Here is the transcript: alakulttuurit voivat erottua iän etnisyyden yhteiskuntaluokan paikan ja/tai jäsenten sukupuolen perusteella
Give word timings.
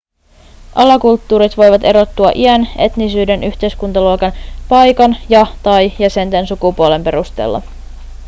alakulttuurit 0.75 1.57
voivat 1.57 1.83
erottua 1.83 2.31
iän 2.35 2.67
etnisyyden 2.77 3.43
yhteiskuntaluokan 3.43 4.31
paikan 4.69 5.17
ja/tai 5.29 5.91
jäsenten 5.99 6.47
sukupuolen 6.47 7.03
perusteella 7.03 7.61